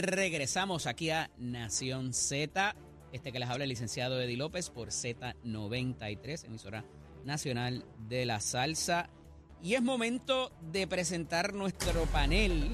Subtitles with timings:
[0.00, 2.74] Regresamos aquí a Nación Z.
[3.12, 6.86] Este que les habla el licenciado Eddie López por Z93, emisora
[7.26, 9.10] nacional de la salsa.
[9.62, 12.70] Y es momento de presentar nuestro panel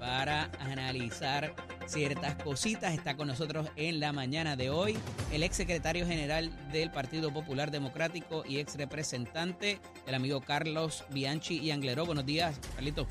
[0.00, 1.54] para analizar
[1.86, 2.92] ciertas cositas.
[2.92, 4.96] Está con nosotros en la mañana de hoy
[5.32, 11.58] el ex secretario general del Partido Popular Democrático y ex representante, el amigo Carlos Bianchi
[11.58, 12.04] y Angleró.
[12.04, 13.06] Buenos días, Carlito.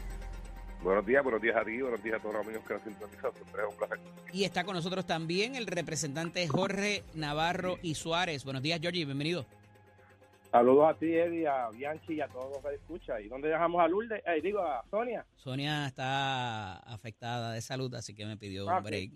[0.84, 3.32] Buenos días, buenos días a ti, buenos días a todos los amigos que nos sintonizan.
[3.34, 4.00] Siempre es un placer.
[4.34, 8.44] Y está con nosotros también el representante Jorge Navarro y Suárez.
[8.44, 9.46] Buenos días, Georgie, bienvenido.
[10.52, 13.24] Saludos a ti, Eddie, a Bianchi y a todos los que escuchan.
[13.24, 14.22] ¿Y dónde dejamos a Lourdes?
[14.26, 15.26] Eh, digo, a Sonia.
[15.38, 19.14] Sonia está afectada de salud, así que me pidió un Ah, break.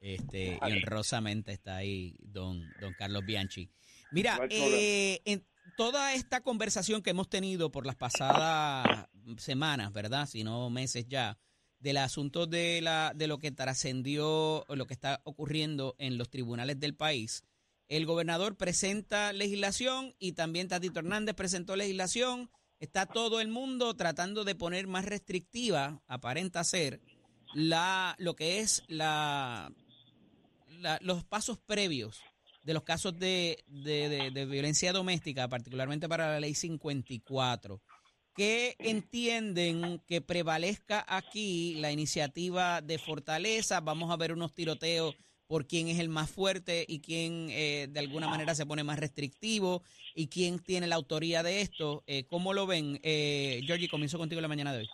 [0.00, 3.68] Este, y honrosamente está ahí don, don Carlos Bianchi.
[4.12, 5.44] Mira, No eh, en
[5.76, 10.26] toda esta conversación que hemos tenido por las pasadas semanas, ¿verdad?
[10.26, 11.38] Si no meses ya,
[11.80, 16.80] del asunto de, la, de lo que trascendió, lo que está ocurriendo en los tribunales
[16.80, 17.44] del país,
[17.88, 22.50] el gobernador presenta legislación y también Tatito Hernández presentó legislación.
[22.80, 27.00] Está todo el mundo tratando de poner más restrictiva, aparenta ser,
[27.54, 29.72] la, lo que es la,
[31.00, 32.20] los pasos previos
[32.62, 37.80] de los casos de- de- de violencia doméstica, particularmente para la ley 54.
[38.38, 43.80] ¿Qué entienden que prevalezca aquí la iniciativa de Fortaleza?
[43.80, 45.16] Vamos a ver unos tiroteos
[45.48, 49.00] por quién es el más fuerte y quién eh, de alguna manera se pone más
[49.00, 49.82] restrictivo
[50.14, 52.04] y quién tiene la autoría de esto.
[52.06, 53.00] Eh, ¿Cómo lo ven?
[53.02, 54.88] Eh, Georgie, comienzo contigo la mañana de hoy.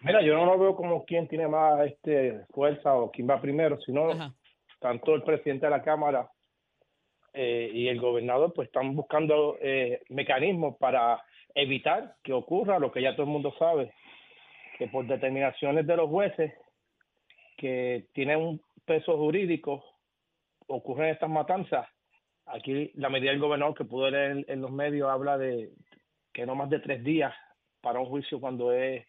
[0.00, 3.78] Mira, yo no lo veo como quién tiene más este fuerza o quién va primero,
[3.86, 4.34] sino Ajá.
[4.80, 6.28] tanto el presidente de la Cámara
[7.34, 11.22] eh, y el gobernador pues están buscando eh, mecanismos para
[11.54, 13.92] evitar que ocurra lo que ya todo el mundo sabe,
[14.78, 16.52] que por determinaciones de los jueces
[17.56, 19.84] que tienen un peso jurídico
[20.66, 21.86] ocurren estas matanzas.
[22.46, 25.70] Aquí la medida del gobernador que pudo leer en, en los medios habla de
[26.32, 27.34] que no más de tres días
[27.80, 29.06] para un juicio cuando es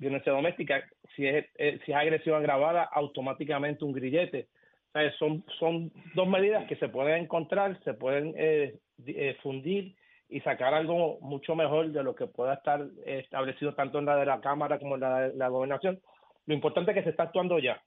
[0.00, 0.82] violencia doméstica.
[1.14, 4.48] Si es, eh, si es agresión agravada, automáticamente un grillete.
[4.90, 9.94] O sea, son, son dos medidas que se pueden encontrar, se pueden eh, eh, fundir
[10.28, 14.16] y sacar algo mucho mejor de lo que pueda estar eh, establecido tanto en la
[14.16, 16.00] de la Cámara como en la de la gobernación.
[16.46, 17.80] Lo importante es que se está actuando ya.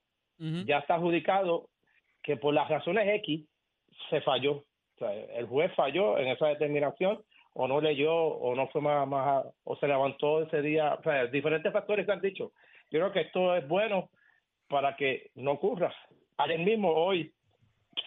[0.66, 1.68] Ya está adjudicado
[2.22, 3.46] que por las razones X
[4.10, 4.52] se falló.
[4.96, 7.22] O sea, el juez falló en esa determinación
[7.52, 10.94] o no leyó o no fue más, más o se levantó ese día.
[10.94, 12.52] O sea, diferentes factores se han dicho.
[12.90, 14.10] Yo creo que esto es bueno
[14.68, 15.94] para que no ocurra.
[16.38, 17.32] Ayer mismo, hoy,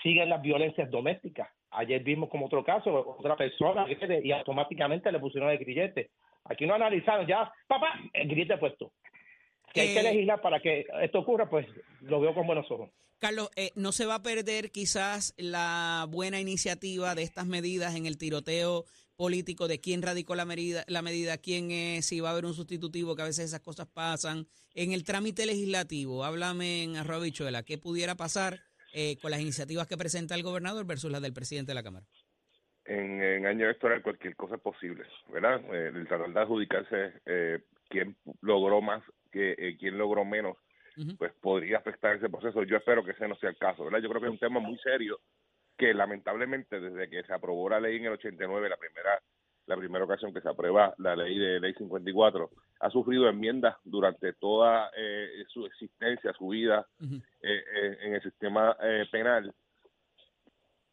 [0.04, 1.50] siguen las violencias domésticas.
[1.72, 3.86] Ayer vimos como otro caso, otra persona
[4.24, 6.12] y automáticamente le pusieron el grillete.
[6.46, 8.92] Aquí no analizaron ya, papá, el grillete puesto.
[9.74, 11.68] Que hay que Eh, legislar para que esto ocurra, pues
[12.02, 12.90] lo veo con buenos ojos.
[13.20, 18.06] Carlos, eh, ¿no se va a perder quizás la buena iniciativa de estas medidas en
[18.06, 18.86] el tiroteo
[19.18, 22.54] político de quién radicó la medida, la medida, quién es, si va a haber un
[22.54, 24.48] sustitutivo, que a veces esas cosas pasan?
[24.74, 28.60] En el trámite legislativo, háblame en arroba bichuela, ¿qué pudiera pasar
[28.94, 32.06] eh, con las iniciativas que presenta el gobernador versus las del presidente de la Cámara?
[32.86, 35.62] En, en año electoral cualquier cosa es posible, ¿verdad?
[35.74, 40.58] Eh, el tratar de adjudicarse eh, quién logró más, que eh, quién logró menos,
[41.20, 42.64] pues podría afectar ese proceso.
[42.64, 44.00] Yo espero que ese no sea el caso, ¿verdad?
[44.00, 45.20] Yo creo que es un tema muy serio
[45.78, 49.22] que lamentablemente desde que se aprobó la ley en el 89, la primera
[49.68, 52.50] la primera ocasión que se aprueba la ley de ley 54,
[52.80, 58.76] ha sufrido enmiendas durante toda eh, su existencia, su vida eh, eh, en el sistema
[58.82, 59.54] eh, penal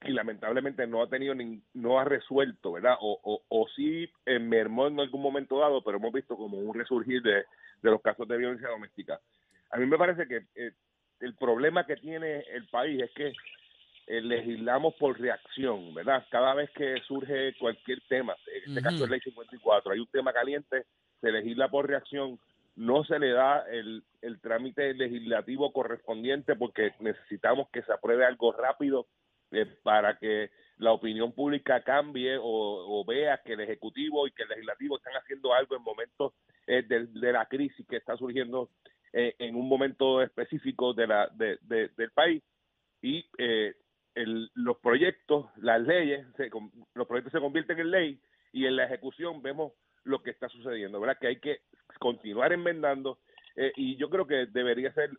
[0.02, 2.96] y lamentablemente no ha tenido ni, no ha resuelto, ¿verdad?
[3.00, 7.22] O, o, o sí mermó en algún momento dado, pero hemos visto como un resurgir
[7.22, 7.44] de,
[7.80, 9.18] de los casos de violencia doméstica.
[9.70, 10.46] A mí me parece que
[11.20, 13.32] el problema que tiene el país es que
[14.06, 16.26] eh, legislamos por reacción, ¿verdad?
[16.30, 18.82] Cada vez que surge cualquier tema, en este Ujú.
[18.82, 20.84] caso es ley 54, hay un tema caliente,
[21.20, 22.38] se legisla por reacción,
[22.76, 28.52] no se le da el, el trámite legislativo correspondiente porque necesitamos que se apruebe algo
[28.52, 29.06] rápido
[29.52, 34.42] eh, para que la opinión pública cambie o, o vea que el Ejecutivo y que
[34.42, 36.32] el Legislativo están haciendo algo en momentos
[36.66, 38.70] eh, de, de la crisis que está surgiendo
[39.12, 42.42] eh, en un momento específico de la, de, de- del país
[43.00, 43.74] y eh,
[44.14, 46.50] el- los proyectos, las leyes, se
[46.94, 48.20] los proyectos se convierten en ley
[48.52, 49.72] y en la ejecución vemos
[50.04, 51.18] lo que está sucediendo, ¿verdad?
[51.20, 51.60] Que hay que
[51.98, 53.18] continuar enmendando
[53.56, 55.10] eh, y yo creo que debería ser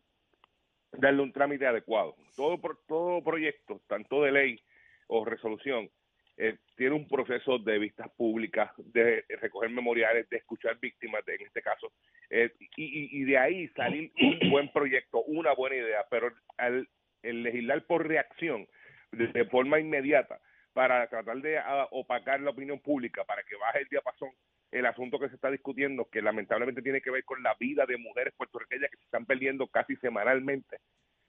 [0.91, 2.15] darle un trámite adecuado.
[2.35, 4.59] Todo todo proyecto, tanto de ley
[5.07, 5.89] o resolución,
[6.37, 11.61] eh, tiene un proceso de vistas públicas, de recoger memoriales, de escuchar víctimas, en este
[11.61, 11.93] caso,
[12.29, 16.87] eh, y, de ahí salir un buen proyecto, una buena idea, pero al
[17.23, 18.67] el legislar por reacción,
[19.15, 20.39] de, forma inmediata,
[20.73, 24.31] para tratar de ah, opacar la opinión pública, para que baje el diapasón
[24.71, 27.97] el asunto que se está discutiendo, que lamentablemente tiene que ver con la vida de
[27.97, 30.79] mujeres puertorriqueñas que se están perdiendo casi semanalmente,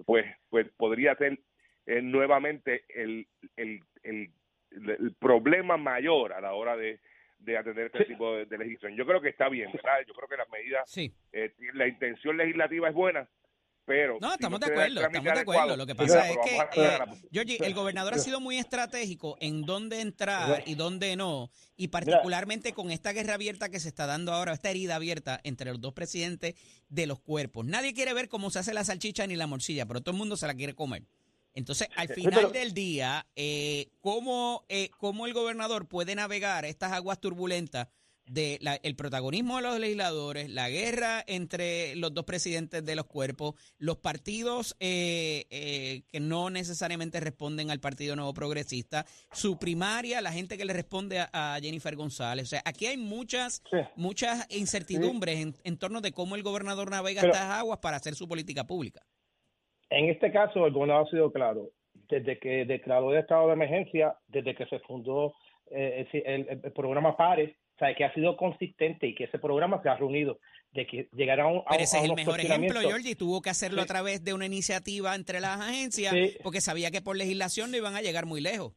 [0.04, 1.38] pues, pues podría ser
[1.86, 4.30] eh, nuevamente el, el, el,
[4.72, 6.98] el, problema mayor a la hora de,
[7.38, 8.96] de atender este tipo de, legislación.
[8.96, 10.00] Yo creo que está bien, ¿verdad?
[10.06, 11.14] Yo creo que las medidas, sí.
[11.32, 13.28] Eh, la intención legislativa es buena,
[13.86, 15.76] pero no estamos de acuerdo estamos de acuerdo.
[15.76, 20.64] Lo que pasa es que eh, el gobernador ha sido muy estratégico en dónde entrar
[20.66, 24.70] y dónde no y particularmente con esta guerra abierta que se está dando ahora esta
[24.70, 26.54] herida abierta entre los dos presidentes
[26.88, 27.64] de los cuerpos.
[27.64, 30.36] Nadie quiere ver cómo se hace la salchicha ni la morcilla pero todo el mundo
[30.36, 31.04] se la quiere comer.
[31.54, 37.18] Entonces, al final del día, eh, ¿cómo, eh, ¿cómo el gobernador puede navegar estas aguas
[37.18, 37.88] turbulentas
[38.26, 43.54] de el protagonismo de los legisladores, la guerra entre los dos presidentes de los cuerpos,
[43.78, 50.58] los partidos eh, que no necesariamente responden al Partido Nuevo Progresista, su primaria, la gente
[50.58, 52.44] que le responde a, Jennifer González.
[52.44, 53.62] O sea, aquí hay muchas,
[53.94, 58.64] muchas incertidumbres en, torno de cómo el gobernador navega estas aguas para hacer su política
[58.64, 59.02] pública.
[59.90, 61.70] En este caso, el gobernador ha sido claro.
[62.08, 65.34] Desde que declaró el estado de emergencia, desde que se fundó
[65.70, 69.96] eh, el, programa PARES, sabe que ha sido consistente y que ese programa se ha
[69.96, 70.38] reunido
[70.72, 73.16] de que llegará a un Pero ese es el mejor ejemplo, Georgie.
[73.16, 77.16] Tuvo que hacerlo a través de una iniciativa entre las agencias porque sabía que por
[77.16, 78.72] legislación no iban a llegar muy lejos.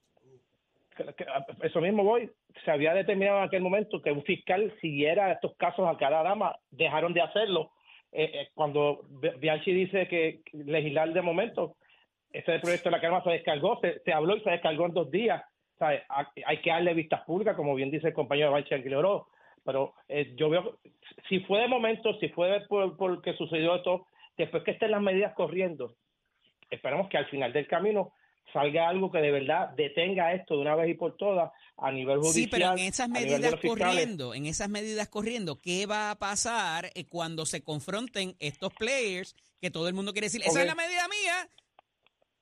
[1.61, 2.29] Eso mismo voy.
[2.65, 6.57] Se había determinado en aquel momento que un fiscal siguiera estos casos a cada dama.
[6.71, 7.71] Dejaron de hacerlo
[8.11, 9.01] eh, eh, cuando
[9.39, 11.75] Bianchi dice que legislar de momento,
[12.31, 15.43] ese proyecto de la Cámara se descargó, se, habló y se descargó en dos días.
[15.79, 19.21] Hay que darle vistas públicas, como bien dice el compañero Bianchi Aguilera,
[19.63, 20.79] pero eh, yo veo,
[21.27, 25.01] si fue de momento, si fue por, por que sucedió esto, después que estén las
[25.01, 25.95] medidas corriendo,
[26.69, 28.13] esperamos que al final del camino
[28.53, 32.19] salga algo que de verdad detenga esto de una vez y por todas a nivel
[32.19, 32.43] judicial.
[32.43, 37.05] Sí, pero en esas medidas corriendo, en esas medidas corriendo, ¿qué va a pasar eh,
[37.07, 41.07] cuando se confronten estos players que todo el mundo quiere decir, esa es la medida
[41.07, 41.49] mía?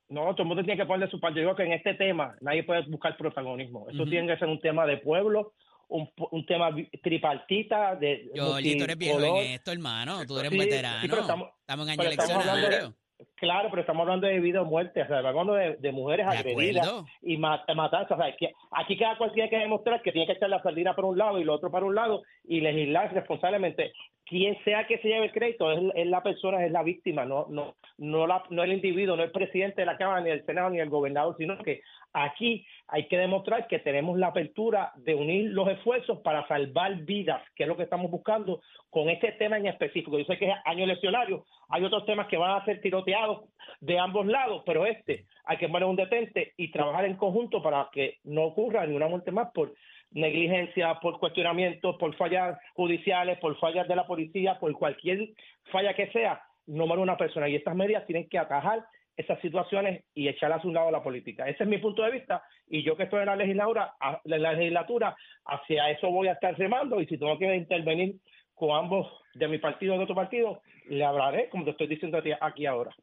[0.08, 1.40] No, todo el mundo tiene que ponerle su parte.
[1.40, 3.86] Yo digo que en este tema nadie puede buscar protagonismo.
[3.90, 5.52] Esto tiene que ser un tema de pueblo,
[5.88, 6.70] un, un tema
[7.02, 7.94] tripartita.
[7.96, 10.24] De, Yo, tú eres viejo en esto, hermano.
[10.26, 11.04] Tú eres veterano.
[11.04, 12.94] estamos, en año eleccionario.
[13.40, 17.04] Claro, pero estamos hablando de vida o muerte, o sea, estamos hablando de, mujeres agredidas
[17.22, 18.10] y matanzas.
[18.10, 20.94] O sea, aquí, aquí cada cual tiene que demostrar que tiene que echar la sardina
[20.94, 23.92] por un lado y lo otro para un lado y legislar responsablemente.
[24.24, 27.76] Quien sea que se lleve el crédito es, la persona, es la víctima, no no
[27.96, 30.80] no, la, no el individuo, no el presidente de la Cámara, ni el Senado, ni
[30.80, 31.80] el gobernador, sino que
[32.12, 37.42] aquí hay que demostrar que tenemos la apertura de unir los esfuerzos para salvar vidas,
[37.54, 38.60] que es lo que estamos buscando
[38.90, 40.18] con este tema en específico.
[40.18, 43.48] Yo sé que es año eleccionario, hay otros temas que van a ser tiroteados
[43.80, 47.88] de ambos lados, pero este hay que poner un detente y trabajar en conjunto para
[47.92, 49.74] que no ocurra ni una muerte más por
[50.10, 55.28] negligencia, por cuestionamientos, por fallas judiciales, por fallas de la policía, por cualquier
[55.70, 57.48] falla que sea, no muere una persona.
[57.48, 58.84] Y estas medidas tienen que atajar
[59.18, 61.48] esas situaciones y echarlas a un lado a la política.
[61.48, 63.94] Ese es mi punto de vista y yo que estoy en la legislatura,
[64.24, 68.16] en la legislatura, hacia eso voy a estar remando y si tengo que intervenir
[68.54, 72.22] con ambos de mi partido y de otro partido, le hablaré, como te estoy diciendo
[72.40, 72.94] aquí ahora.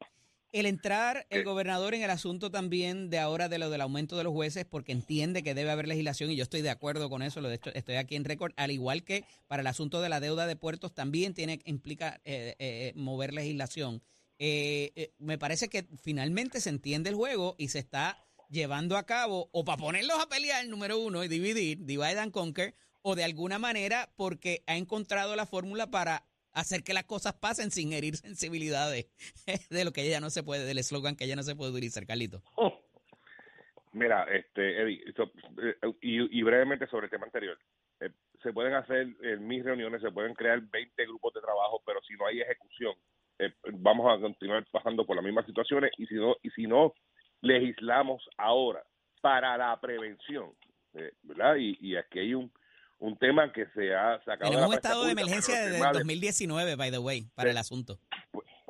[0.54, 4.24] El entrar el gobernador en el asunto también de ahora de lo del aumento de
[4.24, 7.42] los jueces, porque entiende que debe haber legislación y yo estoy de acuerdo con eso,
[7.42, 10.22] lo de hecho estoy aquí en récord, al igual que para el asunto de la
[10.22, 14.02] deuda de puertos también tiene implica eh, eh, mover legislación.
[14.40, 19.50] Eh, me parece que finalmente se entiende el juego y se está llevando a cabo
[19.52, 23.60] o para ponerlos a pelear número uno y dividir, divide and conquer, o de alguna
[23.60, 26.24] manera porque ha encontrado la fórmula para
[26.56, 29.08] hacer que las cosas pasen sin herir sensibilidades
[29.70, 32.06] de lo que ella no se puede, del eslogan que ella no se puede utilizar,
[32.06, 32.42] Carlito.
[33.94, 37.58] Mira, este, Eddie, eh, y, brevemente sobre el tema anterior.
[38.02, 38.10] Eh,
[38.44, 42.14] se pueden hacer en mis reuniones, se pueden crear 20 grupos de trabajo, pero si
[42.16, 42.94] no hay ejecución,
[43.40, 46.94] eh, vamos a continuar pasando por las mismas situaciones y si no, y si no
[47.42, 48.84] legislamos ahora
[49.22, 50.52] para la prevención,
[51.24, 51.56] ¿verdad?
[51.58, 52.52] Y, y aquí hay un,
[53.00, 56.92] un tema que se ha sacado Tenemos un estado de emergencia desde el 2019, by
[56.92, 58.00] the way, para el asunto.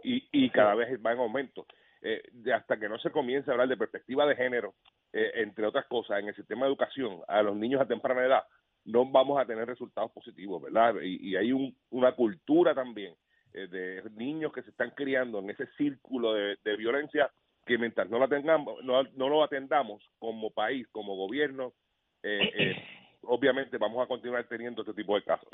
[0.04, 1.66] Y, y cada vez va en aumento.
[2.08, 2.22] Eh,
[2.54, 4.76] hasta que no se comience a hablar de perspectiva de género,
[5.12, 8.44] eh, entre otras cosas, en el sistema de educación a los niños a temprana edad,
[8.84, 10.94] no vamos a tener resultados positivos, ¿verdad?
[11.02, 11.52] Y, hay
[11.90, 13.18] una cultura también eh,
[13.56, 17.32] de niños que se están criando en ese círculo de, violencia
[17.66, 21.74] que mientras no la tengamos, no, no lo atendamos como país, como gobierno,
[22.22, 22.76] eh, eh,
[23.24, 25.50] obviamente vamos a continuar teniendo este tipo de casos.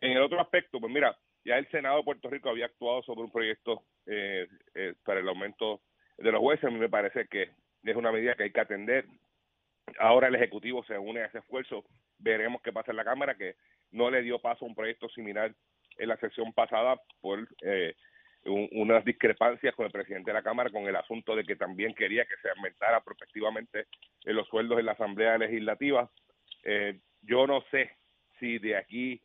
[0.00, 3.22] En el otro aspecto, pues mira, ya el Senado de Puerto Rico había actuado sobre
[3.22, 5.80] un proyecto eh, eh, para el aumento
[6.18, 6.64] de los jueces.
[6.64, 7.50] A mí me parece que
[7.82, 9.06] es una medida que hay que atender.
[9.98, 11.84] Ahora el Ejecutivo se une a ese esfuerzo.
[12.18, 13.56] Veremos qué pasa en la Cámara, que
[13.90, 15.52] no le dio paso a un proyecto similar
[16.02, 17.94] en la sesión pasada por eh,
[18.44, 22.24] unas discrepancias con el presidente de la Cámara con el asunto de que también quería
[22.24, 23.86] que se aumentara prospectivamente
[24.24, 26.10] los sueldos en la Asamblea Legislativa.
[26.64, 27.92] Eh, yo no sé
[28.40, 29.22] si de aquí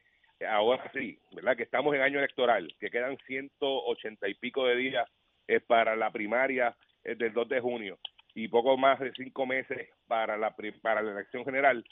[0.48, 1.58] ahora sí, ¿verdad?
[1.58, 5.10] Que estamos en año electoral, que quedan 180 y pico de días
[5.48, 7.98] eh, para la primaria eh, del 2 de junio
[8.36, 11.84] y poco más de cinco meses para la para la elección general,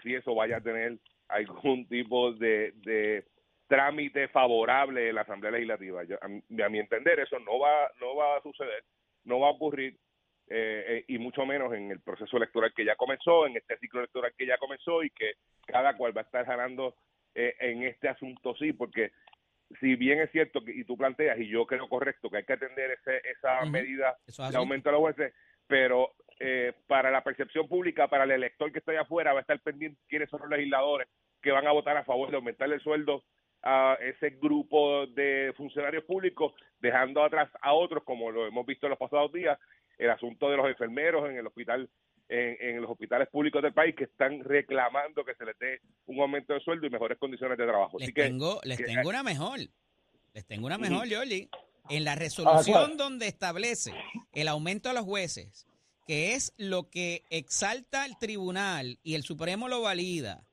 [0.00, 3.24] si eso vaya a tener algún tipo de, de
[3.68, 6.02] trámite favorable en la Asamblea Legislativa.
[6.20, 8.82] a, mi, entender, eso no va, no va a suceder,
[9.24, 9.96] no va a ocurrir,
[10.48, 14.00] eh, eh, y mucho menos en el proceso electoral que ya comenzó, en este ciclo
[14.00, 15.34] electoral que ya comenzó y que
[15.66, 16.94] cada cual va a estar ganando
[17.34, 19.12] eh, en este asunto sí, porque
[19.80, 22.54] si bien es cierto que, y tú planteas, y yo creo correcto, que hay que
[22.54, 24.16] atender ese, esa medida
[24.50, 25.34] de aumento de los jueces,
[25.66, 29.42] pero eh, para la percepción pública, para el elector que está allá afuera, va a
[29.42, 31.08] estar pendiente quiénes son los legisladores
[31.42, 33.22] que van a votar a favor de aumentar el sueldo
[33.62, 38.90] a ese grupo de funcionarios públicos, dejando atrás a otros, como lo hemos visto en
[38.90, 39.58] los pasados días,
[39.98, 41.88] el asunto de los enfermeros en el hospital
[42.28, 46.52] en, los hospitales públicos del país que están reclamando que se les dé un aumento
[46.52, 47.98] de sueldo y mejores condiciones de trabajo.
[47.98, 49.60] Les tengo, les tengo una mejor.
[50.34, 51.48] Les tengo una mejor, Yoli.
[51.88, 53.92] En la resolución donde establece
[54.34, 55.66] el aumento a los jueces,
[56.06, 60.44] que es lo que exalta el tribunal y el Supremo lo valida,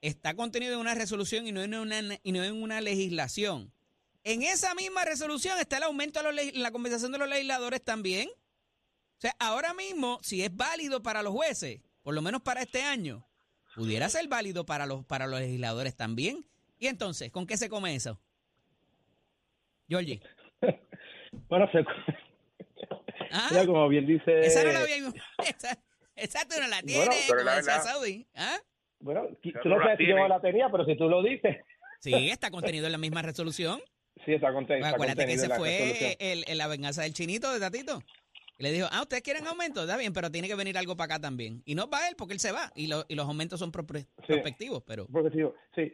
[0.00, 3.72] está contenido en una resolución y no en una, y no en una legislación.
[4.24, 8.28] En esa misma resolución está el aumento a la compensación de los legisladores también.
[8.28, 12.82] O sea, ahora mismo, si es válido para los jueces, por lo menos para este
[12.82, 13.26] año,
[13.74, 16.44] pudiera ser válido para los, para los legisladores también.
[16.78, 18.20] Y entonces, ¿con qué se come eso?
[19.88, 20.20] Georgie.
[21.48, 21.84] bueno, se...
[23.30, 23.62] ¿Ah?
[23.64, 24.40] como bien dice...
[24.40, 24.96] Esa no la había...
[26.16, 28.26] Esa, tú no la tienes, bueno, la Saudi.
[28.34, 28.58] ¿Ah?
[29.00, 29.28] Bueno,
[29.62, 31.56] tú no sabes si yo la tenía, pero si tú lo dices...
[32.00, 33.80] Sí, está contenido en la misma resolución.
[34.24, 34.86] Sí, está contenido.
[34.86, 38.00] acuérdate que ese fue el, la venganza del chinito de Tatito.
[38.58, 39.82] Y le dijo, ah, ¿ustedes quieren aumento?
[39.82, 41.62] Está bien, pero tiene que venir algo para acá también.
[41.66, 42.72] Y no va él, porque él se va.
[42.74, 45.06] Y, y los aumentos son prospectivos, pero...
[45.74, 45.92] sí.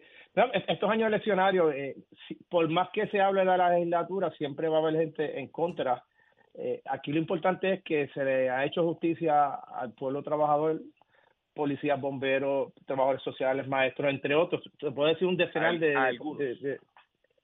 [0.69, 1.97] estos años eleccionarios, eh,
[2.49, 6.05] por más que se hable de la legislatura, siempre va a haber gente en contra.
[6.55, 10.81] Eh, aquí lo importante es que se le ha hecho justicia al pueblo trabajador,
[11.55, 14.63] policías, bomberos, trabajadores sociales, maestros, entre otros.
[14.81, 15.95] Se puede decir un decenal de,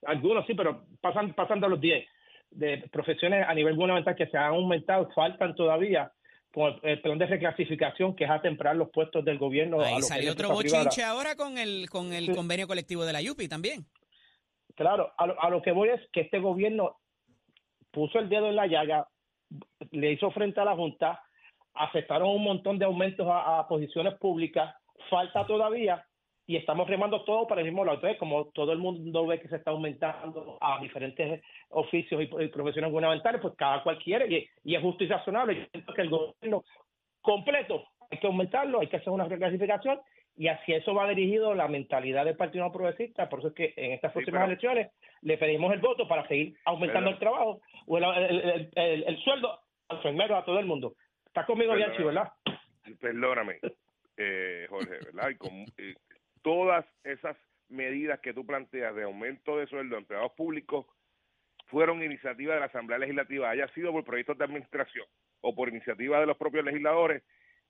[0.06, 0.46] algunos.
[0.46, 2.06] sí, pero pasan, pasando a los 10
[2.50, 6.12] de profesiones a nivel gubernamental que se han aumentado, faltan todavía
[6.52, 9.80] con el plan de reclasificación que es a temprar los puestos del gobierno.
[9.80, 13.86] Ahí salió otro bochinche ahora con el, con el convenio colectivo de la YUPI también.
[14.74, 16.96] Claro, a lo, a lo que voy es que este gobierno
[17.90, 19.08] puso el dedo en la llaga,
[19.90, 21.22] le hizo frente a la Junta,
[21.78, 24.74] aceptaron un montón de aumentos a posiciones públicas,
[25.08, 26.04] falta todavía
[26.48, 27.96] y estamos remando todo para el mismo lado.
[27.96, 32.90] Entonces, como todo el mundo ve que se está aumentando a diferentes oficios y, profesiones
[32.90, 35.56] gubernamentales, pues cada cual quiere y, es justo y razonable.
[35.56, 36.64] Yo siento que el gobierno
[37.20, 40.00] completo hay que aumentarlo, hay que hacer una reclasificación
[40.38, 43.28] y así eso va dirigido la mentalidad del Partido Progresista.
[43.28, 47.10] Por eso es que en estas próximas elecciones le pedimos el voto para seguir aumentando
[47.10, 50.94] el trabajo o el, sueldo a los enfermeros, a todo el mundo.
[51.38, 52.32] Está conmigo, Bianchi, ¿verdad?
[53.00, 53.60] Perdóname,
[54.16, 55.30] eh, Jorge, ¿verdad?
[55.30, 55.94] Y con, eh,
[56.42, 57.36] todas esas
[57.68, 60.86] medidas que tú planteas de aumento de sueldo de empleados públicos
[61.66, 65.06] fueron iniciativa de la Asamblea Legislativa, haya sido por proyectos de administración
[65.40, 67.22] o por iniciativa de los propios legisladores,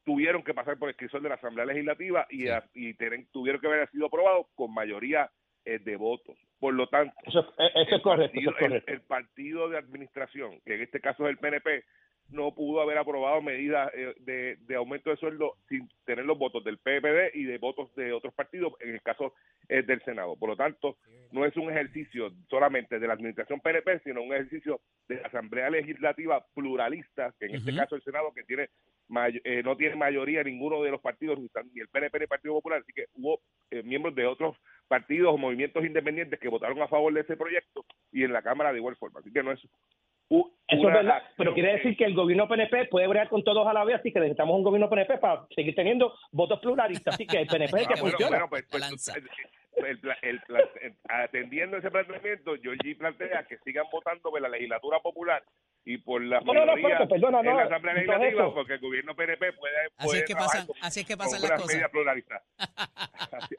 [0.02, 2.94] tuvieron que pasar por el escritor de la Asamblea Legislativa y, y
[3.32, 5.30] tuvieron que haber sido aprobados con mayoría
[5.66, 6.38] eh, de votos.
[6.58, 8.40] Por lo tanto, eso, es correcto,
[8.86, 11.84] el, partido de administración, que en este caso es el PNP,
[12.30, 16.78] no pudo haber aprobado medidas eh, de, aumento de sueldo sin tener los votos del
[16.78, 19.34] PPD y de votos de otros partidos, en el caso
[19.68, 20.36] eh, del Senado.
[20.36, 20.98] Por lo tanto,
[21.32, 25.70] no es un ejercicio solamente de la administración PNP, sino un ejercicio de la Asamblea
[25.70, 28.68] Legislativa pluralista, que en este caso el Senado, que tiene
[29.44, 32.82] eh, no tiene mayoría ninguno de los partidos, ni el PNP ni el Partido Popular,
[32.82, 33.40] así que hubo
[33.84, 34.56] miembros de otros
[34.86, 38.72] partidos o movimientos independientes que votaron a favor de ese proyecto y en la Cámara
[38.72, 39.20] de igual forma.
[39.20, 39.60] Así que no es
[40.30, 43.72] eso es verdad, pero quiere decir que el gobierno PNP puede bregar con todos a
[43.72, 47.38] la vez, así que necesitamos un gobierno PNP para seguir teniendo votos pluralistas, así que
[47.38, 48.30] el PNP es el que funciona.
[48.30, 49.10] Bueno, pues, pues,
[51.08, 55.42] atendiendo ese planteamiento, Georgie plantea que sigan votando en la legislatura popular
[55.84, 58.06] y por la No, no, no, mayoría espérate, perdona, en no, la Asamblea no es
[58.06, 61.16] Legislativa porque el gobierno PNP puede, Así puede es que pasan, con- así es que
[61.16, 61.74] pasan las cosas.
[61.74, 62.42] media pluralista.
[63.30, 63.54] Así-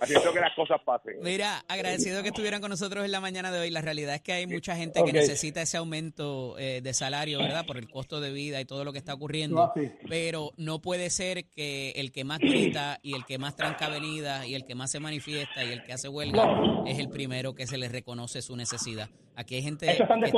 [0.00, 1.16] haciendo que las cosas pasen.
[1.22, 3.70] Mira, agradecido que estuvieran con nosotros en la mañana de hoy.
[3.70, 7.66] La realidad es que hay mucha gente que necesita ese aumento eh, de salario, ¿verdad?
[7.66, 9.72] Por el costo de vida y todo lo que está ocurriendo.
[10.08, 14.46] Pero no puede ser que el que más grita y el que más tranca avenida
[14.46, 16.48] y el que más se manifiesta y el que hace huelga
[16.86, 19.08] es el primero que se le reconoce su necesidad.
[19.36, 20.30] Aquí hay gente que está mal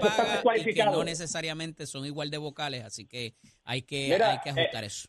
[0.00, 3.34] paga y que no necesariamente son igual de vocales, así que
[3.64, 5.08] hay que, Mira, hay que ajustar eso.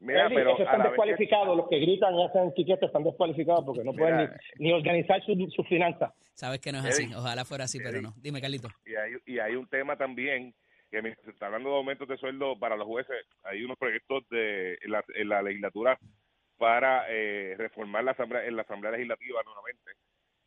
[0.00, 3.04] Mira, Eli, pero esos están vez que- descualificados, los que gritan y hacen quiquetes están
[3.04, 4.36] descualificados porque no pueden Mira.
[4.58, 6.12] ni, ni organizar sus su finanzas.
[6.34, 7.08] Sabes que no es así.
[7.14, 8.12] Ojalá fuera así, pero no.
[8.18, 8.68] Dime, Carlito.
[8.84, 10.52] y hay, y hay un tema también
[10.90, 14.28] que mientras se está hablando de aumentos de sueldo para los jueces, hay unos proyectos
[14.30, 15.98] de en la, en la legislatura
[16.58, 19.90] para eh, reformar la asamblea en la asamblea legislativa nuevamente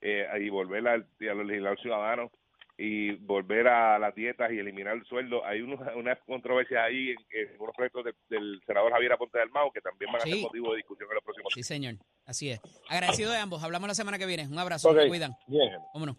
[0.01, 2.31] eh, y volver al, y a los legisladores ciudadanos
[2.79, 5.43] y volver a las dietas y eliminar el sueldo.
[5.43, 9.49] Hay unos, unas controversias ahí en, en unos proyectos de- del senador Javier Aponte del
[9.49, 10.31] Mao que también van a Sí.
[10.33, 11.95] ser motivo de discusión en los próximos Sí, señor.
[12.25, 12.61] Así es.
[12.87, 13.63] Agradecido de ambos.
[13.63, 14.47] Hablamos la semana que viene.
[14.47, 14.89] Un abrazo.
[14.91, 15.31] Ok, Se cuidan.
[15.47, 15.71] bien.
[15.93, 16.17] Vámonos.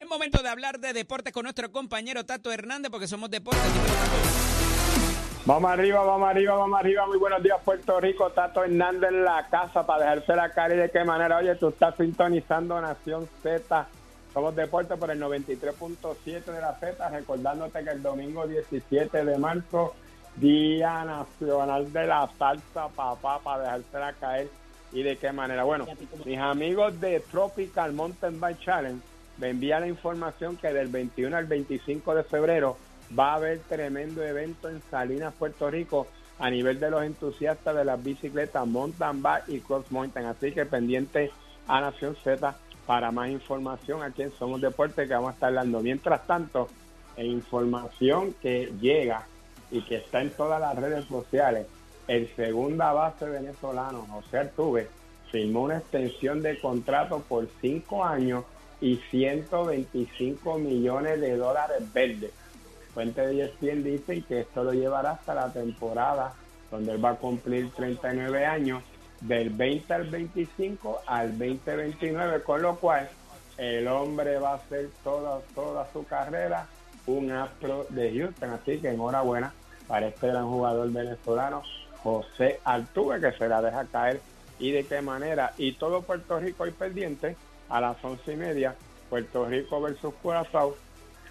[0.00, 3.62] Es momento de hablar de deportes con nuestro compañero Tato Hernández porque somos deportes.
[5.46, 7.06] Vamos arriba, vamos arriba, vamos arriba.
[7.06, 8.30] Muy buenos días, Puerto Rico.
[8.30, 11.36] Tato Hernández en la casa para dejarse la cara y de qué manera.
[11.36, 13.86] Oye, tú estás sintonizando Nación Z.
[14.32, 17.10] Somos deporte por el 93.7 de la Z.
[17.10, 19.92] Recordándote que el domingo 17 de marzo,
[20.36, 24.48] Día Nacional de la Salsa, papá, para dejársela caer
[24.92, 25.64] y de qué manera.
[25.64, 25.84] Bueno,
[26.24, 29.02] mis amigos de Tropical Mountain Bike Challenge
[29.36, 32.78] me envían la información que del 21 al 25 de febrero
[33.18, 36.06] va a haber tremendo evento en Salinas, Puerto Rico,
[36.38, 40.26] a nivel de los entusiastas de las bicicletas mountain bike y cross mountain.
[40.26, 41.30] Así que pendiente
[41.68, 42.56] a Nación Z
[42.86, 45.80] para más información aquí en Somos Deporte que vamos a estar dando.
[45.80, 46.68] Mientras tanto,
[47.16, 49.26] en información que llega
[49.70, 51.66] y que está en todas las redes sociales,
[52.08, 54.88] el segunda base venezolano, José Altuve,
[55.30, 58.44] firmó una extensión de contrato por cinco años
[58.80, 62.30] y 125 millones de dólares verdes.
[62.94, 66.32] Fuentes de ESPN dicen que esto lo llevará hasta la temporada
[66.70, 68.82] donde él va a cumplir 39 años,
[69.20, 73.08] del 20 al 25 al 2029, con lo cual
[73.56, 76.66] el hombre va a hacer toda, toda su carrera
[77.06, 78.50] un astro de Houston.
[78.50, 79.52] Así que enhorabuena
[79.86, 81.62] para este gran jugador venezolano,
[82.02, 84.20] José Altuve, que se la deja caer
[84.58, 85.52] y de qué manera.
[85.56, 87.36] Y todo Puerto Rico hoy pendiente
[87.68, 88.74] a las once y media,
[89.08, 90.76] Puerto Rico versus Curazao,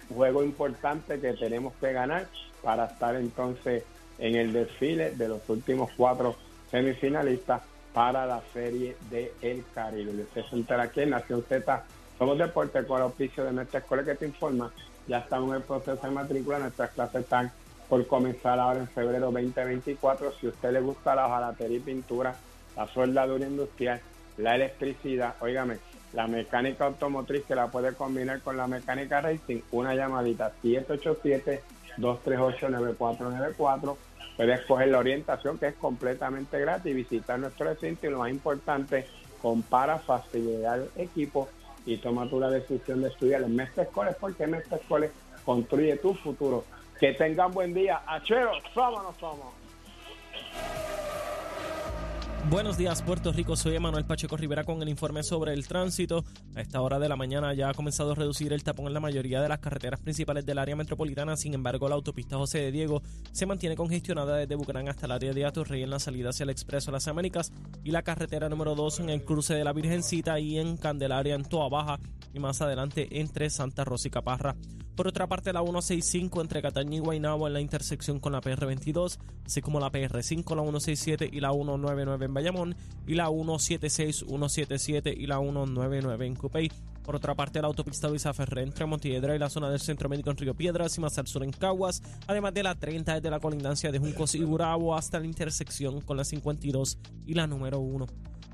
[0.08, 2.26] juego importante que tenemos que ganar
[2.62, 3.84] para estar entonces
[4.18, 6.36] en el desfile de los últimos cuatro
[6.70, 7.62] semifinalistas
[7.92, 10.22] para la serie de El Caribe.
[10.22, 11.84] Usted se entera aquí Nación Z,
[12.18, 14.72] somos deporte con el auspicio de nuestra escuela que te informa.
[15.06, 17.52] Ya estamos en el proceso de matrícula, nuestras clases están
[17.88, 20.32] por comenzar ahora en febrero 2024.
[20.40, 22.34] Si a usted le gusta la hojalatería y pintura,
[22.76, 24.00] la soldadura industrial,
[24.38, 25.78] la electricidad, óigame,
[26.14, 30.52] la mecánica automotriz que la puede combinar con la mecánica racing, una llamadita
[31.98, 33.96] 787-238-9494.
[34.36, 39.06] Puede escoger la orientación que es completamente gratis, visitar nuestro recinto y lo más importante,
[39.42, 41.48] compara facilidad del equipo
[41.84, 45.10] y toma tú la decisión de estudiar en Mestre Escoles porque Mestre Escoles
[45.44, 46.64] construye tu futuro.
[46.98, 48.02] Que tengan buen día.
[48.06, 49.63] Achero, vámonos, somos.
[52.50, 53.56] Buenos días, Puerto Rico.
[53.56, 56.24] Soy Emanuel Pacheco Rivera con el informe sobre el tránsito.
[56.54, 59.00] A esta hora de la mañana ya ha comenzado a reducir el tapón en la
[59.00, 61.38] mayoría de las carreteras principales del área metropolitana.
[61.38, 63.02] Sin embargo, la autopista José de Diego
[63.32, 66.50] se mantiene congestionada desde Bucarán hasta el área de Atorrey en la salida hacia el
[66.50, 67.50] Expreso Las Américas
[67.82, 71.44] y la carretera número 2 en el cruce de la Virgencita y en Candelaria en
[71.44, 71.98] Toa Baja
[72.34, 74.54] y más adelante entre Santa Rosa y Caparra.
[74.96, 79.18] Por otra parte, la 165 entre Cataña y Guaynabo en la intersección con la PR22,
[79.44, 85.12] así como la PR5, la 167 y la 199 en Bayamón, y la 176, 177
[85.12, 86.70] y la 199 en Cupey.
[87.02, 90.30] Por otra parte, la autopista Luisa Ferré entre Montiedra y la zona del Centro Médico
[90.30, 93.40] en Río Piedras y más al sur en Caguas, además de la 30 desde la
[93.40, 98.06] colindancia de Juncos y Gurabo hasta la intersección con la 52 y la número 1.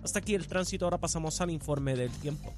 [0.03, 2.55] Hasta aquí el tránsito, ahora pasamos al informe del tiempo.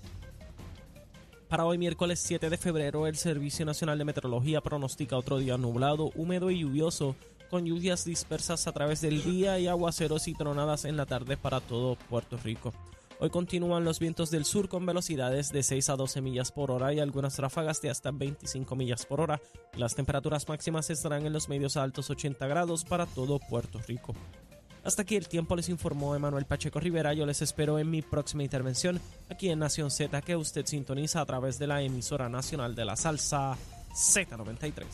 [1.52, 6.10] Para hoy miércoles 7 de febrero, el Servicio Nacional de Meteorología pronostica otro día nublado,
[6.14, 7.14] húmedo y lluvioso,
[7.50, 11.60] con lluvias dispersas a través del día y aguaceros y tronadas en la tarde para
[11.60, 12.72] todo Puerto Rico.
[13.20, 16.94] Hoy continúan los vientos del sur con velocidades de 6 a 12 millas por hora
[16.94, 19.38] y algunas ráfagas de hasta 25 millas por hora.
[19.76, 24.14] Las temperaturas máximas estarán en los medios a altos 80 grados para todo Puerto Rico.
[24.84, 27.14] Hasta aquí el tiempo les informó Emanuel Pacheco Rivera.
[27.14, 31.26] Yo les espero en mi próxima intervención aquí en Nación Z que usted sintoniza a
[31.26, 33.56] través de la emisora nacional de la salsa
[33.94, 34.84] Z93.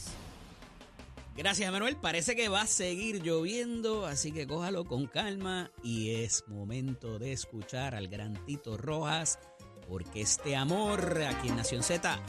[1.37, 6.43] Gracias Emanuel, parece que va a seguir lloviendo, así que cójalo con calma y es
[6.49, 9.39] momento de escuchar al gran Tito Rojas,
[9.89, 12.21] porque este amor aquí en Nación Z.